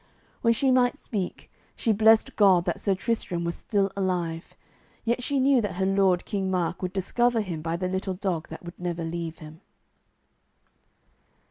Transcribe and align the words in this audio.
When 0.41 0.55
she 0.55 0.71
might 0.71 0.99
speak, 0.99 1.51
she 1.75 1.91
blessed 1.93 2.35
God 2.35 2.65
that 2.65 2.79
Sir 2.79 2.95
Tristram 2.95 3.43
was 3.43 3.55
still 3.55 3.91
alive, 3.95 4.55
yet 5.05 5.21
she 5.21 5.39
knew 5.39 5.61
that 5.61 5.75
her 5.75 5.85
lord 5.85 6.25
King 6.25 6.49
Mark 6.49 6.81
would 6.81 6.91
discover 6.91 7.41
him 7.41 7.61
by 7.61 7.77
the 7.77 7.87
little 7.87 8.15
dog 8.15 8.47
that 8.49 8.65
would 8.65 8.79
never 8.79 9.03
leave 9.03 9.37
him. 9.37 9.61